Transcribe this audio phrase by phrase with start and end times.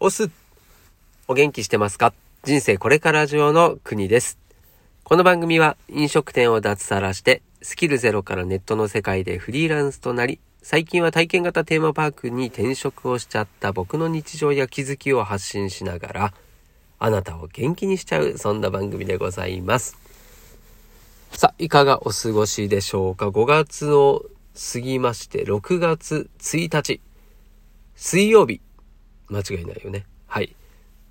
[0.00, 0.28] オス
[1.28, 2.12] お元気してますか？
[2.42, 4.38] 人生これから上の国です。
[5.04, 16.34] この番組は飲食店を脱サラしてスキルゼロからネットの世界でフリーランスとなり最近は体験型テーマパークに転職をしちゃった僕の日常や気づきを発信しながら
[16.98, 19.96] あなたを元気にしちゃうそんな番組でございます。
[21.30, 24.24] さあ、いかがお過ごしでしょうか ?5 月を
[24.72, 27.00] 過ぎまして6月1日
[27.94, 28.60] 水曜日
[29.34, 30.06] 間違いないよね。
[30.26, 30.54] はい。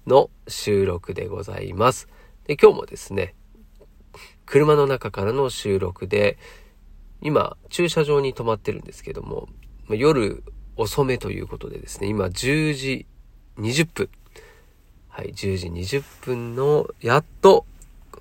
[0.08, 2.08] の収録でございます。
[2.46, 3.36] で、今日もですね、
[4.46, 6.38] 車の中からの収録で、
[7.22, 9.48] 今、駐車場に止まってるんですけども、
[9.90, 10.44] 夜
[10.76, 13.06] 遅めということでですね、今10時
[13.58, 14.10] 20分。
[15.08, 17.66] はい、10時20分の、やっと、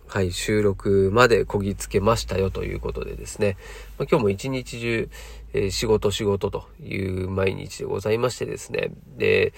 [0.06, 3.56] はい、収録までこぎつけましたよということでですね、
[3.98, 5.08] ま、今日も一日中、
[5.54, 9.54] えー、仕事仕事という毎日でございましてですね、で、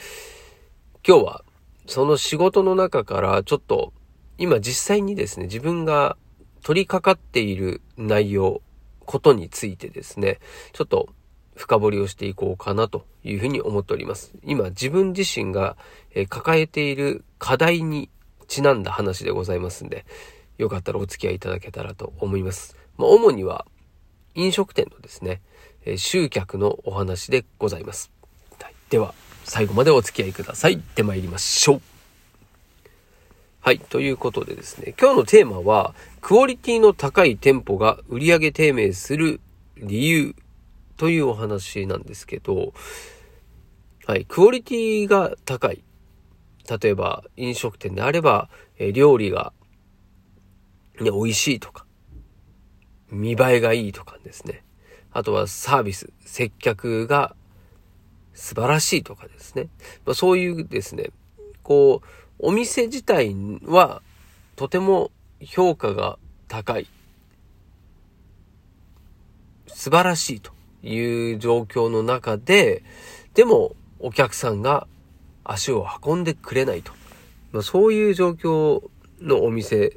[1.07, 1.45] 今日は
[1.87, 3.93] その仕事の中からちょっと
[4.39, 6.17] 今実際にですね、自分が
[6.63, 8.63] 取り掛かっている内容、
[9.05, 10.41] ことについてですね、
[10.73, 11.11] ちょっと
[11.57, 14.33] 深掘りをしていこうかなというふうに思っております。
[14.45, 15.77] 今自分自身が
[16.31, 18.09] 抱えている課題に
[18.49, 20.07] ちなんだ話でございますんで、
[20.57, 22.79] よかったらお付き合いいただけたらと思います。
[22.97, 23.67] まあ、主には
[24.35, 25.43] 飲食店のですね、
[25.99, 28.11] 集客のお話でございます。
[28.59, 29.15] はい、では、
[29.45, 30.75] 最後までお付き合いください。
[30.75, 31.81] って参りましょう。
[33.61, 33.79] はい。
[33.79, 39.41] ということでですね、今日のテーマは、クオリティの高い店舗が売上低迷する
[39.77, 40.35] 理由
[40.97, 42.73] というお話なんですけど、
[44.07, 44.27] はい。
[44.27, 45.83] クオリティが高い。
[46.83, 48.49] 例えば、飲食店であれば、
[48.79, 49.53] え料理が、
[51.01, 51.87] ね、美味しいとか、
[53.11, 54.63] 見栄えがいいとかですね。
[55.13, 57.37] あとはサービス、接客が
[58.35, 59.69] 素晴らしいとかですね。
[60.05, 61.11] まあ、そういうですね、
[61.63, 62.07] こう、
[62.39, 64.03] お店自体は
[64.57, 65.11] とても
[65.41, 66.19] 評価が
[66.49, 66.89] 高い。
[69.67, 72.83] 素晴らしいという状況の中で、
[73.35, 74.87] でもお客さんが
[75.45, 76.93] 足を運んでくれないと。
[77.53, 78.83] まあ、そういう状況
[79.21, 79.97] のお店、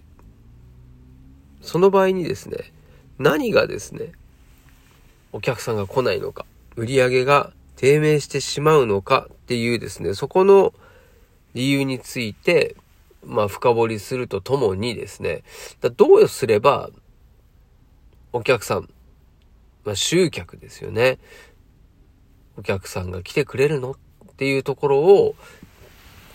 [1.61, 2.71] その場合にですね、
[3.17, 4.11] 何がですね、
[5.31, 6.45] お客さんが来ないのか、
[6.75, 10.73] 売り上げが低迷してしまうのかっていうですね、そこの
[11.53, 12.75] 理由について、
[13.23, 15.43] まあ深掘りするとともにですね、
[15.95, 16.89] どうすれば
[18.33, 18.89] お客さん、
[19.85, 21.19] まあ集客ですよね。
[22.57, 23.95] お客さんが来てくれるのっ
[24.35, 25.35] ていうところを、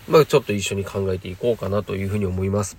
[0.09, 2.77] まあちょっと一緒に考えていこうかなというふうに思います。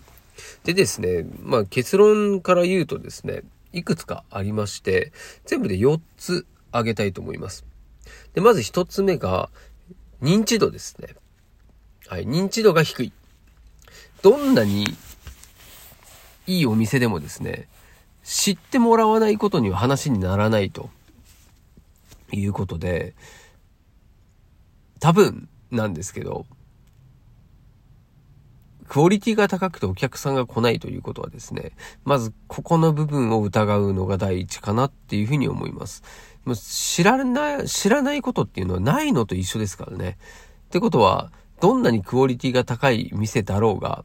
[0.63, 5.12] でですね、まあ結論から言うとですね、いくつかありまして、
[5.46, 7.66] 全部で4つ挙げたいと思います。
[8.34, 9.50] で、まず一つ目が、
[10.22, 11.16] 認知度ですね。
[12.08, 13.14] はい、認知度が低い。
[14.22, 14.86] どんなに
[16.47, 17.68] いいお店でもですね、
[18.24, 20.90] 知ってもらわないことには話にならないと
[22.31, 23.16] いうことで、
[25.00, 26.46] 多分なんですけど、
[28.94, 31.72] クオリティが高くてお客さんが来ないということはですね、
[32.06, 36.04] まずここの部分を疑うのが第一かなっていうふうに思います。
[36.46, 40.20] もう知らない、知らないことっていうのはないのと一緒ですからね。
[40.66, 44.03] ってことは、どんなにクオリティが高い店だろうが、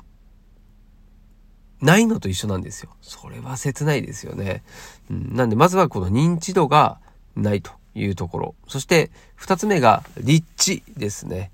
[1.83, 2.89] ないのと一緒なんですよ。
[3.03, 4.63] それは切ないですよね。
[5.11, 6.99] うん、なんで、まずはこの認知度が
[7.37, 8.55] ないというところ。
[8.67, 11.51] そして、二つ目が立地ですね。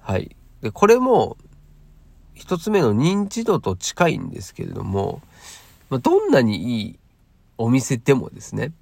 [0.00, 0.34] はい。
[0.62, 1.36] で、これも、
[2.34, 5.22] 一つ目の認知度と近いんですけれども、
[5.90, 6.98] まあ、どんなにいい
[7.58, 8.72] お店でもですね、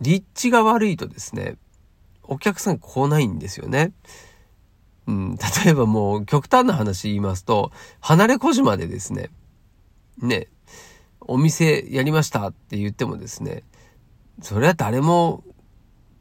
[0.00, 1.56] 立地が悪いとですね、
[2.22, 3.92] お客さん来ないんですよね。
[5.06, 9.30] うん、例えばもう極端な話言いますと、離れ小島でですね、
[10.18, 10.48] ね、
[11.20, 13.62] お店やりましたって言ってもですね、
[14.40, 15.44] それは誰も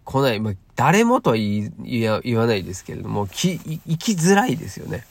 [0.03, 0.40] 来ない。
[0.40, 5.05] まあ、誰もとは言言わないですけれども、き、行きづらいですよね。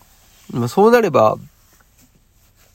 [0.53, 1.37] まあ、そうなれば、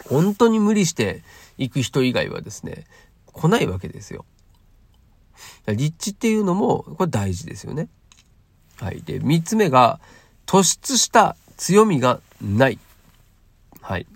[0.10, 1.24] 本当に無理して
[1.58, 2.86] 行く人以外はですね、
[3.26, 4.26] 来ないわけですよ。
[5.68, 7.90] 立地っていうのも、これ大事ですよね。
[8.80, 9.02] はい。
[9.02, 10.00] で、三つ目が、
[10.46, 12.80] 突出した強みがない。
[13.82, 14.08] はい。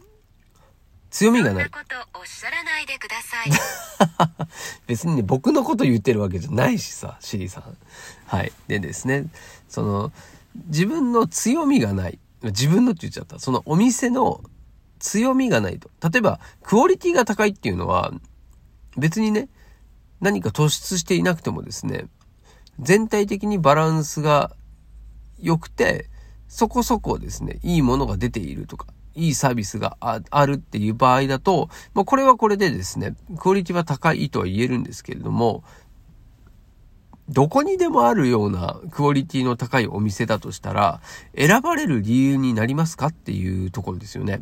[1.09, 1.63] 強みがない。
[1.65, 4.47] なことおっしゃらないでください。
[4.87, 7.77] 別にね、僕のこと言ってるわけじゃないしさ、シリさん。
[8.27, 8.53] はい。
[8.67, 9.25] でですね、
[9.67, 10.11] その、
[10.67, 12.19] 自分の強みがない。
[12.43, 13.39] 自分のって言っちゃった。
[13.39, 14.41] そのお店の
[14.99, 15.89] 強みがないと。
[16.09, 18.11] 例えば、クオリティが高いっていうのは、
[18.97, 19.49] 別にね、
[20.19, 22.05] 何か突出していなくてもですね、
[22.79, 24.51] 全体的にバランスが
[25.39, 26.09] 良くて、
[26.47, 35.63] そこそこですね、いいものが出ているとか、いいサービスがあるっていう場合だと、まあ、これはこれでですね、クオリティは高いとは言えるんですけれども、
[37.31, 41.01] どこにでもあるようなクオリティの高いお店だとしたら、
[41.35, 44.41] 選ばれる理由になりますかっていうところですよね。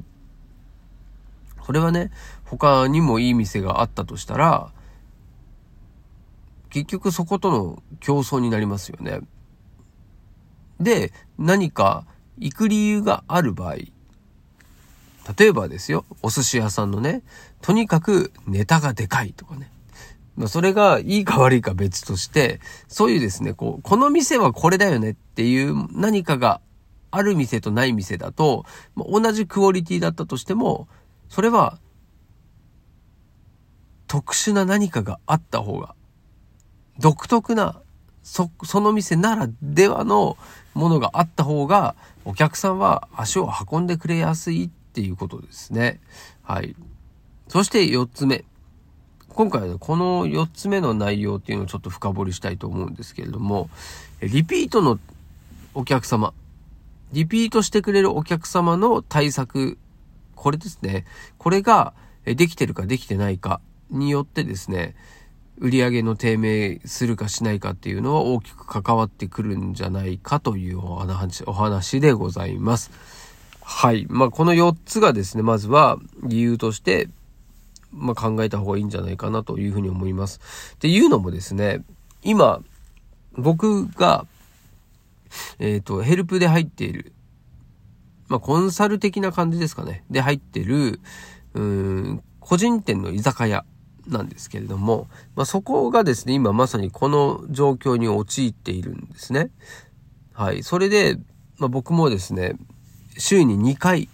[1.66, 2.10] それはね、
[2.46, 4.72] 他にもいい店があったとしたら、
[6.72, 9.22] 結局そことの競争になりますよね。
[10.80, 12.08] で、何か
[12.40, 13.76] 行く理由がある場合、
[15.38, 17.22] 例えばですよ、お寿司屋さんのね、
[17.62, 19.72] とにかくネタがでかいとかね。
[20.40, 26.62] まあ、それがいいか悪いか別として、そういうですね、こう、この店はこれだよねっていう何かが
[27.12, 28.64] ある店とない店だと、
[28.96, 30.88] ま、同じクオリティだったとしても、
[31.28, 31.78] それは
[34.08, 35.94] 特殊な何かがあった方が、
[37.00, 37.82] 独特な、
[38.24, 40.38] そ、その店ならではの
[40.74, 46.00] ものがあった方が、お客さんは足を運んでくれやすいっていうことですね。
[46.44, 46.78] はい。
[47.50, 48.46] そして4つ目。
[49.30, 53.70] 今回はこの4つ目の内容っていうのをちょっと深掘りしたいと思うんですけれども、
[54.22, 55.00] リピートの
[55.74, 56.34] お客様、
[57.14, 59.78] リピートしてくれるお客様の対策、
[60.36, 61.06] これですね。
[61.38, 61.94] これが
[62.26, 64.96] できてるかできてないかによってですね、
[65.58, 72.92] 売上の低迷するかしないかっていうのは大きく関わってくるんじゃないかというお話お話でございます。
[73.62, 74.08] はい。
[74.10, 77.10] まあ、この4つがですね、まずは理由として、
[77.92, 80.40] まあ、考えた方がいいんじゃないかなというふうに思います。
[80.76, 81.84] っていうのもですね、
[82.24, 82.62] 今、
[83.34, 84.26] 僕が、
[85.60, 87.14] えっ、ー、と、ヘルプで入っている、
[88.28, 90.04] まあ、コンサル的な感じですかね。
[90.10, 91.00] で入ってる、
[91.54, 93.66] うん、個人店の居酒屋
[94.08, 99.50] なんですけれども、まあ、そこがですね、今まさにこの状況に陥っているんですね。
[100.34, 100.64] はい。
[100.64, 101.18] それで、
[101.58, 102.56] まあ、僕もですね、
[103.18, 104.10] 週に2回、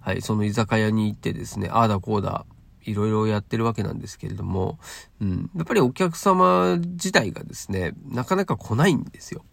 [0.00, 2.46] はい、その居酒屋に行ってですね、ああだこうだ、
[2.90, 4.78] いろいろやってるわけなんですけれども、
[5.20, 9.44] うん、やっぱりお客様自体がですね、なかなか来ないんですよ。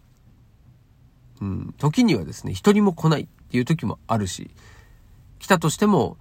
[1.40, 4.50] うん、時にはですね、一人も来ないっていう時もあるし、
[5.38, 6.18] 来たとしても、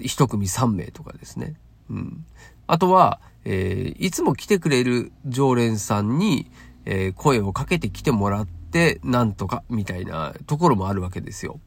[0.00, 1.54] 一組3名とかですね。
[1.90, 2.24] うん。
[2.66, 6.50] あとは、えー、いつも来てくれる常連さんに、
[6.84, 11.60] えー、声をかけて来てもらって、なんとか、みたいなところもあるわけですよ。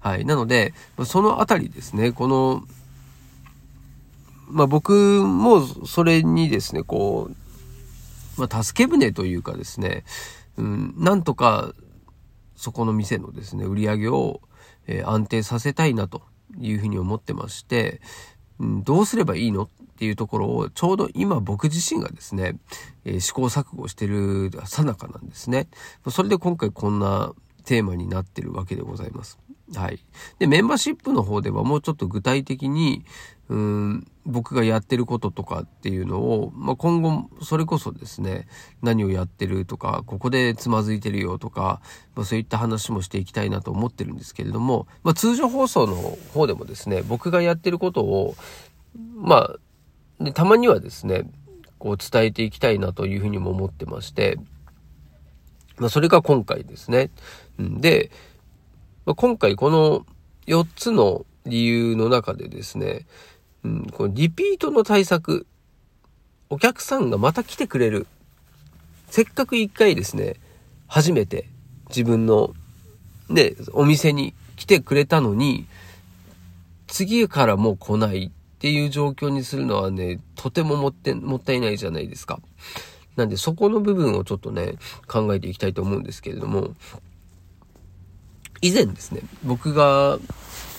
[0.00, 0.24] はい。
[0.24, 0.74] なので、
[1.04, 2.64] そのあたりですね、この、
[4.46, 4.92] まあ僕
[5.24, 10.04] もそれにですね、こう、まあ助け舟というかですね、
[10.56, 11.72] うん、なんとか
[12.54, 14.40] そこの店のですね、売り上げを、
[14.86, 16.22] えー、安定させたいなと
[16.58, 18.00] いうふうに思ってまして、
[18.58, 22.56] うん、どうすればいいのっていうところをちょうど今僕自身がですね、
[23.04, 25.68] えー、試行錯誤してるさなかなんですね。
[26.08, 27.32] それで今回こんな
[27.64, 29.38] テーマになってるわけでございます。
[29.74, 29.98] はい。
[30.38, 33.04] で、メンバーシップの方ではもうちょっと具体的に、
[33.48, 38.48] うん、僕がやってることとかっていうのを、まあ、今後、それこそですね、
[38.82, 41.80] 何をやってるとか、ここでつまずいてるよとか、
[42.14, 45.94] まあ、そういった話もしていきたいなと思ってるんですけれども、まあ、通常放送の
[46.34, 48.36] 方でもですね、僕がやってることを、
[49.14, 49.36] ま
[50.18, 51.30] あ、でたまにはですね、
[51.78, 54.38] こう伝えていきたいなというふうにも思ってまして、
[55.78, 57.10] まあ、それが今回ですね。
[57.58, 58.10] で、
[59.06, 60.04] まあ、今回この
[60.46, 63.06] 4つの理由の中でですね、
[63.64, 65.46] うん、このリピートの対策、
[66.50, 68.06] お客さんがまた来てくれる。
[69.08, 70.34] せっかく一回ですね、
[70.88, 71.48] 初めて
[71.88, 72.52] 自分の
[73.28, 75.66] ね、お店に来てくれたのに、
[76.88, 82.40] 次からもう来ないっていう状況にするのはね、とてももって、もったいないじゃないですか。
[83.14, 84.74] なんでそこの部分をちょっとね、
[85.06, 86.74] 考えていきたいと思うんですけれども、
[88.66, 90.18] 以前ですね、僕が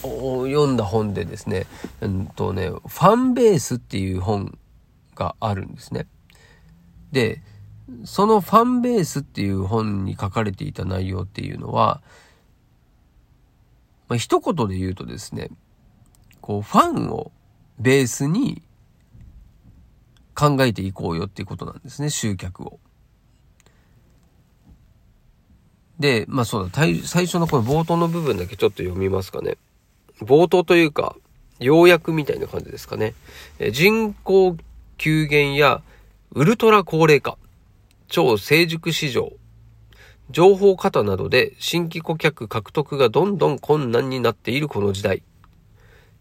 [0.01, 1.65] 読んだ本でですね、
[2.01, 4.57] うんとね、ファンベースっていう本
[5.15, 6.07] があるんですね。
[7.11, 7.41] で、
[8.03, 12.01] そのファンベースっていう本に書かれていた内容っていうのは、
[14.09, 15.49] まあ、一言で言うとですね、
[16.41, 17.31] こう、ファンを
[17.79, 18.61] ベースに
[20.35, 22.79] 考えていこうよっていうことなんですね、集客を。
[25.99, 29.57] で、まあそうだ、最初のこの冒頭の部分だけちょっと読みますかね。
[30.21, 31.15] 冒頭というか、
[31.59, 33.13] 要約みたいな感じですかね。
[33.71, 34.55] 人口
[34.97, 35.81] 急減や
[36.33, 37.37] ウルトラ高齢化、
[38.07, 39.31] 超成熟市場、
[40.29, 45.23] 情報過多などで新規顧客獲得がどんどん困難になっているこの時代。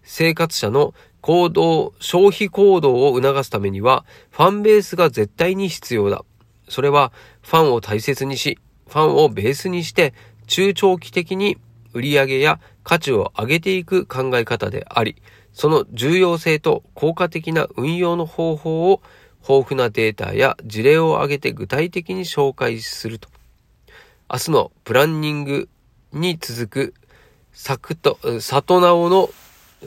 [0.02, 6.24] 生活者の行動、消費行動を促すためには、ファンベースが絶対に必要だ。
[6.68, 10.14] それは、ファンを大切にし、ファンをベースにして
[10.46, 11.58] 中長期的に
[11.92, 15.16] 売り上げや価値を上げていく考え方であり、
[15.52, 19.00] その重要性と効果的な運用の方法を
[19.48, 23.28] 豊富なデータや事例を挙げて具体的に紹介すると。
[24.30, 25.68] 明日のプランニング
[26.12, 26.94] に続く、
[27.52, 29.30] サクト、里直の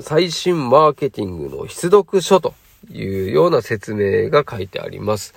[0.01, 2.53] 最新マーケティングの必読書と
[2.89, 5.33] いうような説明が書いてあります。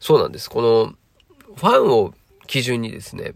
[0.00, 0.50] そうなんです。
[0.50, 0.94] この
[1.56, 2.12] ファンを
[2.48, 3.34] 基準にですね、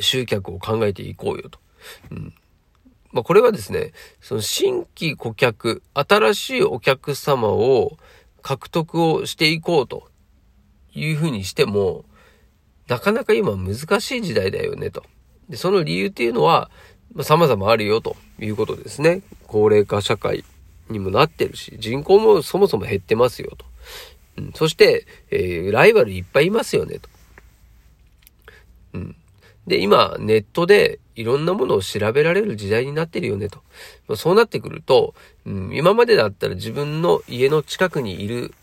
[0.00, 1.58] 集客を考えていこうよと。
[2.12, 2.34] うん
[3.12, 7.98] まあ、これはですね、その新規顧客、新しいお客様を
[8.40, 10.08] 獲得をしていこうと
[10.94, 12.04] いうふうにしても、
[12.88, 15.04] なかなか今難しい時代だよねと。
[15.48, 16.70] で、その理由っていうのは、
[17.14, 19.20] まあ、様々あるよということですね。
[19.46, 20.44] 高齢化社会
[20.88, 23.66] にもなってるし、人口もそもそも減ってますよと。
[24.38, 27.10] うん、そして、えー、ライバルいっぱいいますよねと。
[28.94, 29.16] うん。
[29.66, 34.16] で、今、ネットでいろんなものを調べられる時代になってるよねと。
[34.16, 35.14] そうなってくると、
[35.46, 38.54] うん、今までだったら自分の家の近くにいる、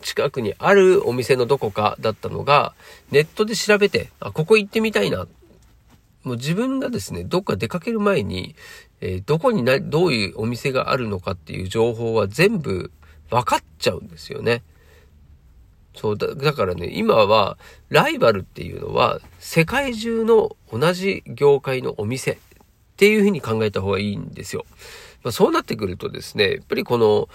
[0.00, 2.74] 近くにあるお店のどこかだったのが、
[3.10, 5.26] ネットで調べて、あ、ここ行ってみたいな。
[6.24, 8.54] もう自分がですね、どっか出かける前に、
[9.00, 12.92] えー、どこにな、どういうお店があるのかっていう情報は全部
[13.28, 14.62] 分かっちゃうんですよね。
[15.94, 17.58] そうだ、だからね、今は、
[17.88, 22.36] ライバルっていうのは、世界中の同じ業界のお店っ
[22.96, 24.64] ていうふうに考えた方がいいんですよ。
[25.22, 27.28] まあ、そうなってくるとですね、やっぱりこの、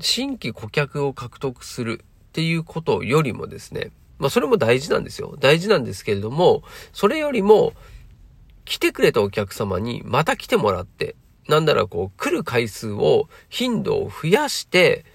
[0.00, 5.36] 新規顧客を獲得するっていうことよりもですね、まあそれも大事なんですよ。
[5.38, 6.62] 大事なんですけれども、
[6.92, 7.72] それよりも、
[8.64, 11.16] 来てくれたお客様にまた来てもらって、
[11.48, 15.06] なんならこう、来る回数を、頻度を増やして、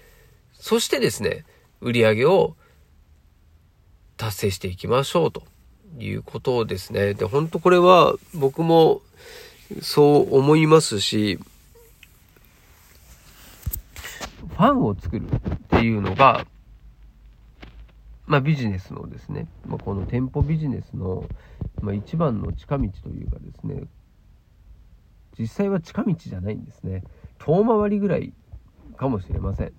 [0.54, 1.44] そしてですね、
[1.80, 2.56] 売り上げを
[4.16, 5.42] 達成していきましょうと
[5.98, 7.14] いうことですね。
[7.14, 9.02] で、本当これは僕も
[9.82, 11.38] そう思いますし、
[14.54, 16.46] ファンを作るっていうのが、
[18.26, 21.28] まあビジネスのですね、まあ、この店舗ビジネスの、
[21.80, 23.82] まあ、一番の近道というかですね、
[25.38, 27.02] 実際は近道じゃないんですね。
[27.38, 28.32] 遠回りぐらい
[28.96, 29.72] かもしれません。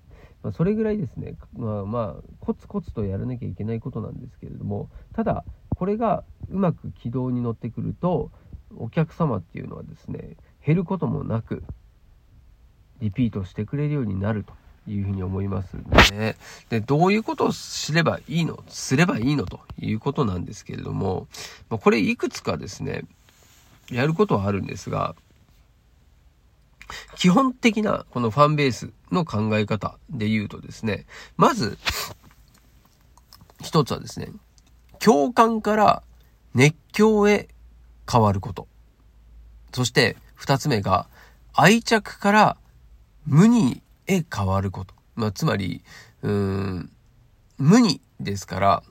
[0.46, 8.30] まあ、それぐらいですね、まあ、まあ、コツコツとやらなきゃいけないことなんですけれども、ただ、これがうまく軌道に乗ってくると、
[8.76, 11.64] お客様っていうのはですね、減ることもなく、
[13.00, 14.52] リピートしてくれるようになると
[14.88, 15.74] いうふうに思います
[16.12, 16.36] ね。
[16.68, 21.26] で、どういうことをすればいいのすればいいのということなんですけれども、
[21.70, 23.02] ま、これいくつかですね、
[23.90, 25.16] やることはあるんですが、
[27.16, 31.78] 基本的なこのファンベースの考え方で言うとですね、まず、
[33.62, 34.28] 一つはですね、
[34.98, 36.02] 共感から
[36.54, 37.48] 熱狂へ
[38.10, 38.68] 変わること。
[39.72, 41.06] そして二つ目が
[41.52, 42.56] 愛着から
[43.26, 44.94] 無にへ変わること。
[45.16, 45.82] まあ、つまり、
[46.22, 46.90] うーん、
[47.58, 48.82] 無にですから、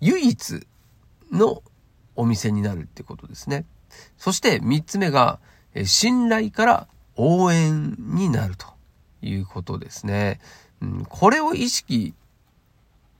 [0.00, 0.66] 唯一
[1.30, 1.62] の
[2.14, 3.64] お店になるってことですね。
[4.18, 5.40] そして三つ目が、
[5.84, 8.66] 信頼から応援になると
[9.22, 10.40] いうことですね。
[10.80, 12.14] うん、これを意識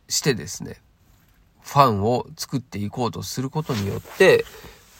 [0.09, 0.81] してですね、
[1.63, 4.45] ファンを作っていこうとすることによって、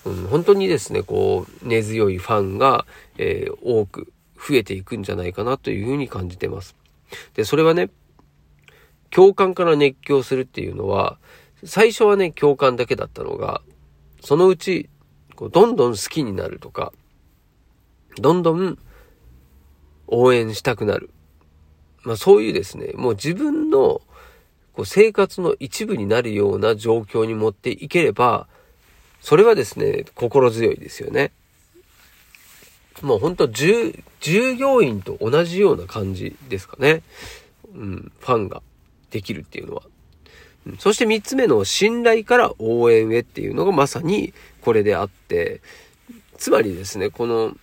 [0.05, 2.87] うん、本当にですね、こう、根強いファンが、
[3.19, 6.77] え、多く増えていくんじゃないかなというふうに感じてます。
[7.35, 7.91] で、それはね、
[9.11, 11.19] 共感から熱狂するっていうのは、
[11.65, 13.61] 最初はね、共感だけだったのが、
[14.21, 14.89] そのうち、
[15.37, 16.93] こうどんどん好きになるとか、
[18.19, 18.79] どんどん
[20.07, 21.11] 応援したくなる。
[22.05, 24.03] まあそういうですね、もう自分の
[24.73, 28.47] こう生活の一部になるような状況に持っていければ、
[29.21, 31.33] それはですね、心強いですよね。
[33.03, 37.03] もうほんと従業員と同じような感じですかね。
[37.75, 38.63] うん、ファンが
[39.11, 39.83] できるっていうのは。
[40.79, 45.61] そして三つ目の信頼から応援へっていうのがまさにこれであって、
[46.37, 47.57] つまりですね、この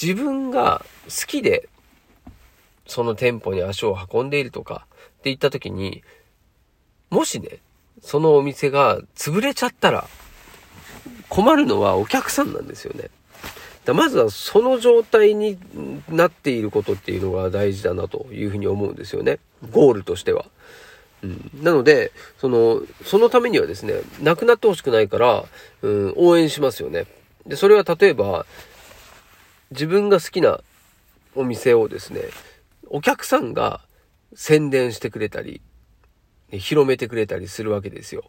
[0.00, 1.68] 自分が好きで、
[2.86, 6.02] その店舗に足を運んでいるとかって言った時に、
[7.10, 7.58] もしね、
[8.00, 10.08] そのお店が潰れちゃったら、
[11.28, 13.10] 困るのはお客さんなんですよね。
[13.84, 15.58] だまずはその状態に
[16.08, 19.38] なっていることっていうのが大事だなというふうに思うんですよね。
[19.70, 20.46] ゴールとしては。
[21.22, 25.44] うん、なので、その、そのためにはですね、なくなってほしくないから、
[25.82, 27.06] うん、応援しますよね。
[27.46, 28.46] で、それは例えば、
[29.72, 30.60] 自分が好きな
[31.34, 32.20] お店をですね、
[32.88, 33.80] お客さんが
[34.34, 35.60] 宣伝してくれたり、
[36.50, 38.24] 広めてくれたりするわけですよ。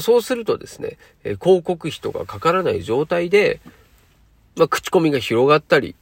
[0.00, 3.60] そうするとですね、広告費とかかからない状態で、
[4.56, 5.94] まあ、口コミが広がったり、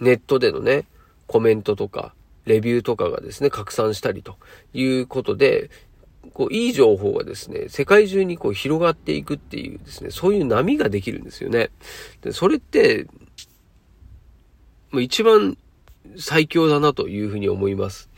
[0.00, 0.86] ネットでのね、
[1.26, 2.14] コメントとか、
[2.46, 4.36] レビューとかがですね、拡散したりと
[4.72, 5.70] いうことで、
[6.32, 11.70] こう、いい情報がですね、世界中にこう広がっていくっていうですね、そういう波ができるんですよね。
[12.22, 13.06] で、それって、
[14.90, 15.56] もう一番
[16.16, 18.08] 最強だなというふうに思います。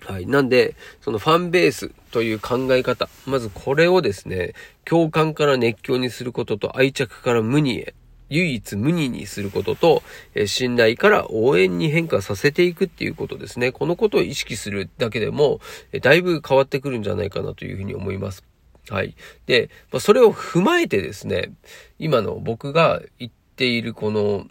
[0.00, 0.26] はい。
[0.26, 3.08] なんで、そのファンベースという考え方。
[3.26, 4.54] まずこれをですね、
[4.84, 7.94] 共感から熱狂にすることと愛着から無にへ。
[8.32, 10.02] 唯一無二にすることと、
[10.34, 13.72] え信頼から応援に変化させていくっていうことですね。
[13.72, 15.60] このことを意識するだけでも、
[15.92, 18.42] えだいぶ変わってくるんじゃないかなというふうに思います。
[18.88, 19.14] はい。
[19.44, 21.52] で、まあ、それを踏まえてですね、
[21.98, 24.46] 今の僕が言っているこの、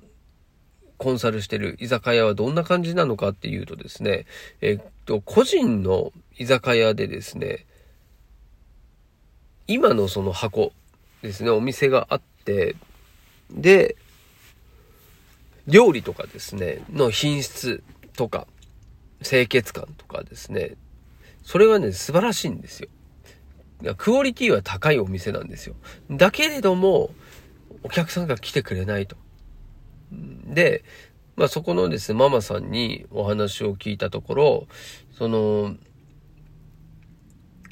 [1.01, 4.27] コンサルしてる居酒屋はどんな感じなのかっていうとですね、
[4.61, 7.65] えっと、個人の居酒屋でですね、
[9.65, 10.73] 今のその箱
[11.23, 12.75] ですね、お店があって、
[13.49, 13.95] で、
[15.65, 17.81] 料理とかですね、の品質
[18.15, 18.45] とか、
[19.23, 20.75] 清潔感とかですね、
[21.41, 22.89] それがね、素晴らしいんですよ。
[23.97, 25.73] クオリティは高いお店なんですよ。
[26.11, 27.09] だけれども、
[27.81, 29.17] お客さんが来てくれないと。
[30.11, 30.83] で、
[31.35, 34.67] まあそこのですね、ママさんにお話を聞いたところ、
[35.17, 35.75] その、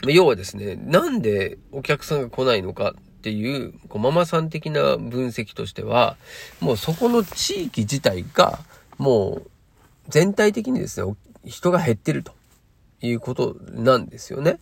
[0.08, 6.16] 要はですね、なんでお客さんが来ないのかっていう、こうママさん的な分析としては、
[6.62, 8.60] もうそこの地域自体が、
[8.98, 9.50] もう
[10.08, 11.16] 全体的にですね、
[11.46, 12.34] 人が減ってると
[13.02, 14.60] いうことなんですよね。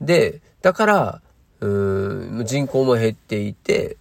[0.00, 1.22] で、だから、
[1.60, 3.96] うーん、人口も減っていて、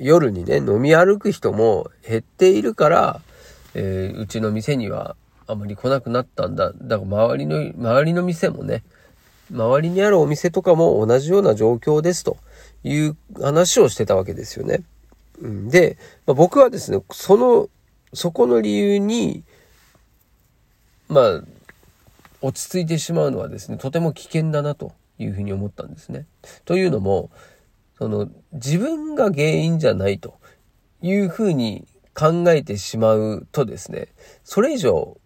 [0.00, 3.20] 夜にね、飲み歩く人も減っているから、
[3.74, 5.14] えー、うちの店には
[5.46, 6.72] あまり来なくなったんだ。
[6.72, 8.82] だから周りの、周りの店もね、
[9.52, 12.38] 周りにあるお店とかも同じような状況ですと
[12.82, 14.82] いう話をしてたわけですよね。
[15.40, 17.68] で、まあ、僕はですね、その、
[18.14, 19.44] そこの理由に、
[21.08, 21.42] まあ、
[22.42, 26.26] 落ち着いてしまうのはですね、とても危険だなというふうに思ったんですね。
[26.64, 27.30] というのも、
[28.00, 30.38] その自分が原因じゃないと
[31.02, 34.08] いうふうに考えてしまうとですね、
[34.42, 35.18] それ以上、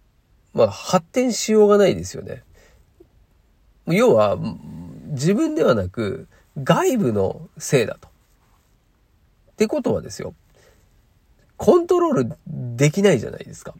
[0.54, 2.42] まあ発展しようがないですよね。
[3.87, 4.37] 要は、
[5.10, 6.26] 自分ではなく
[6.64, 8.08] 外部のせいだと。
[8.08, 10.34] ってことはですよ、
[11.56, 13.76] コントロールできないじゃないですか。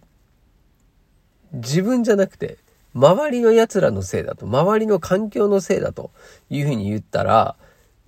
[1.53, 2.59] 自分じゃなくて、
[2.95, 6.13] 周りの奴らのせいだと、周りの環境のせいだと
[6.49, 7.57] いうふうに言ったら、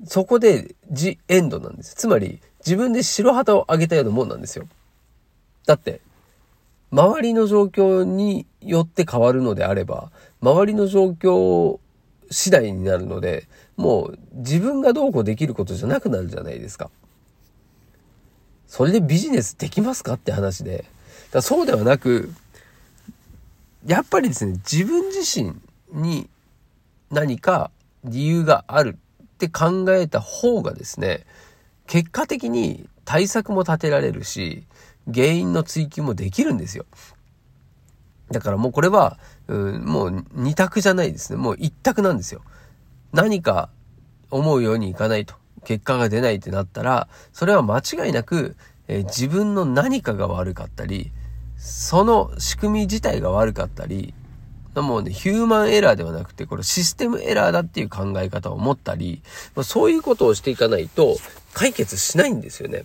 [0.05, 1.95] そこでジエンドなんです。
[1.95, 4.67] つまり、自分で白旗を上げたようなもんなんですよ。
[5.67, 6.01] だって、
[6.91, 11.79] 周りの状況によって変わるのであれば、周りの状況
[12.31, 16.91] 次第になるので、もう自分がどうこうできることじゃなくなるじゃないですか。
[18.67, 20.85] それでビジネスできますかって話で。
[21.33, 22.33] だそうではなく、
[23.87, 25.55] やっぱりですね、自分自身
[25.93, 26.29] に
[27.11, 27.71] 何か
[28.05, 28.99] 理由がある
[29.37, 31.27] って考えた方がですね、
[31.87, 34.65] 結果的に対策も立てられるし、
[35.13, 36.87] 原因の追求もできるんですよ。
[38.31, 41.37] だからもうこれは、うん、もう二択じゃないですね。
[41.37, 42.41] もう一択なんですよ。
[43.13, 43.69] 何か
[44.31, 48.57] 思うようにいかないと、結果が出ないってなったら、それは間違いなく、
[48.89, 51.13] えー、自分の何かが悪かったり、
[51.59, 54.15] その仕組み自体が悪かったり、
[54.83, 59.23] もうね、ヒューマンエラーではなくて、これシステムエラーだっていう考え方を持ったり、
[59.55, 61.17] まあ、そういうことをしていかないと
[61.53, 62.85] 解決しないんですよね。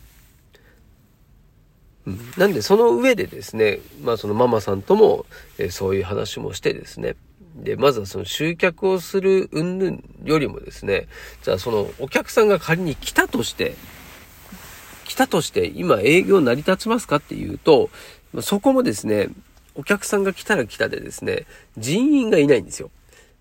[2.06, 5.26] うん、なんでその上でですね、まあそのママさんとも、
[5.58, 7.16] えー、そういう話もしてですね、
[7.56, 11.08] で、まずはその集客をする云々よりもですね、
[11.44, 13.76] じゃあそのお客さんが仮に来たとして、
[15.06, 17.90] 来たとして今営業成り立ちますかっていうと、
[18.42, 19.28] そこもですね、
[19.76, 21.46] お客さんが来たら来たでですね、
[21.78, 22.90] 人員がいないんですよ。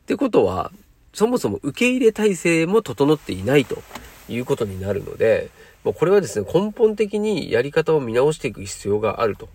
[0.03, 0.73] ってことは、
[1.13, 3.83] そもそも受け入れ体制も整っていないと
[4.29, 5.51] いうことになるので、
[5.85, 9.49] もうこれはですね、根本的にやり方を見直していく必要があると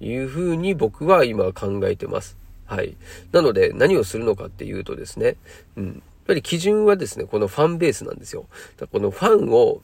[0.00, 2.36] いうふうに僕は今考えてます。
[2.66, 2.96] はい。
[3.32, 5.36] なので何をするのかっていうとですね、
[5.76, 5.86] うん。
[5.86, 5.94] やっ
[6.26, 8.46] ぱり基準はですね、このファンベースなんですよ。
[8.78, 9.82] だこのファンを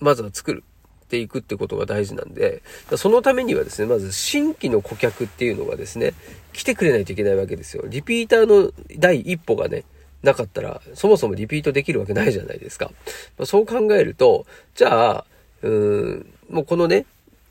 [0.00, 0.64] まずは作る。
[1.12, 2.62] ていくってことが大事なんで、
[2.96, 6.14] そのためにはですね、まず新規の顧客っていうのがですね、
[6.54, 7.84] 来てくれないといけないわけですよ。
[7.86, 9.84] リピーターの第一歩がね、
[10.22, 12.90] なかったら、そもそもリピートできるわけないじゃないですか。
[13.36, 15.24] ま、そう考えると、じゃあ、
[15.62, 17.04] うーん、もうこのね、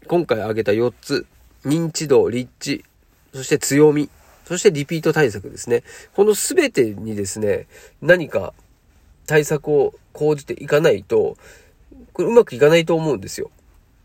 [0.08, 1.28] 今回挙げた4つ、
[1.63, 2.84] 認知度、立地、
[3.34, 4.10] そして強み
[4.47, 5.84] そしてリピート対策ですね。
[6.13, 7.67] このすべてにですね、
[8.02, 8.54] 何か
[9.26, 11.38] 対策を講じていかないと、
[12.21, 13.49] これうまくいかないと思うんですよ。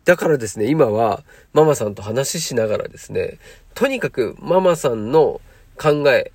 [0.04, 3.38] だからですね、今はママさんと話ししながらですね、
[3.74, 5.40] とにかくママさんの
[5.76, 6.32] 考え、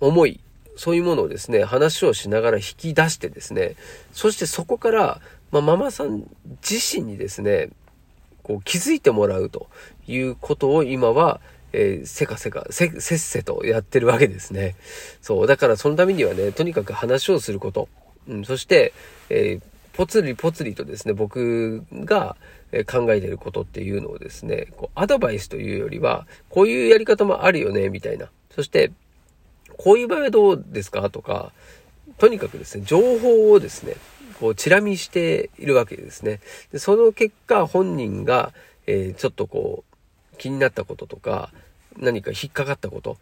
[0.00, 0.40] 思い、
[0.76, 3.76] そういうものをですね、話をしながら引き出してですね、
[4.12, 5.20] そしてそこから、
[5.52, 6.24] まあ、ママさん
[6.68, 7.70] 自身にですね、
[8.42, 9.68] こう気づいてもらうと
[10.06, 11.40] いうことを今は、
[11.72, 14.76] えー、せかせか、せ、せっせとやってるわけですね。
[15.22, 15.46] そう。
[15.46, 17.88] だからそのためにはね、とにかく話をすること。
[18.28, 18.92] うん、そして、
[19.30, 22.36] えー、ぽつりぽつりとですね、僕が
[22.86, 28.28] 考えてることっていうのをですね、こうアドバイスというよりは、こういうやり方もあるよね、みたいな。
[28.50, 28.92] そして、
[29.78, 31.08] こういう場合はどうですか？
[31.08, 31.52] とか、
[32.18, 33.96] とにかくですね、情報をですね、
[34.38, 36.40] こう、チラ見しているわけですね。
[36.72, 38.52] でその結果、本人が、
[38.86, 39.84] えー、ちょっとこ
[40.34, 41.50] う、気になったこととか、
[41.96, 43.16] 何か引っかかったこと、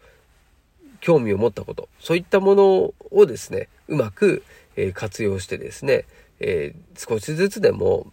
[0.99, 4.43] 興味を持ったこと、そういったものをですね、うまく、
[4.75, 6.05] えー、活用してですね、
[6.39, 8.11] えー、少しずつでも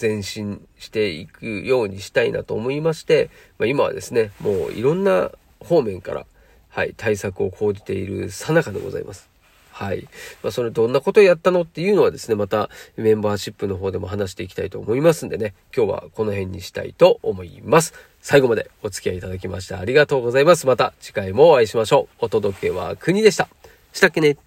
[0.00, 5.30] 前進していくようにしたいなと思いまして、まあ、今はですね、もういろんな
[5.60, 6.26] 方面から、
[6.68, 9.28] はい、対策を講じているさなかでございます。
[9.76, 10.08] はい。
[10.42, 17.92] まあ、それどんなことをやったのっていうのはですね、またメンバーシップの方でも話していきたいと思いますんでね、今日はこの辺にしたいと思います。
[18.22, 20.66] 最後までお付き合いいただきましてありがとうございます。
[20.66, 22.24] また次回もお会いしましょう。
[22.24, 23.48] お届けは国でした。
[23.92, 24.45] したっけね